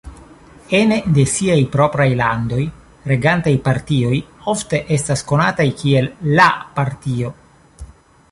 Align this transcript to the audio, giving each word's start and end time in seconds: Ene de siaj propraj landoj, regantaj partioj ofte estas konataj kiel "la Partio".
Ene 0.77 0.95
de 1.15 1.23
siaj 1.33 1.57
propraj 1.73 2.07
landoj, 2.21 2.61
regantaj 3.11 3.53
partioj 3.67 4.17
ofte 4.55 4.81
estas 4.97 5.23
konataj 5.33 5.69
kiel 5.83 6.11
"la 6.41 6.47
Partio". 6.79 7.33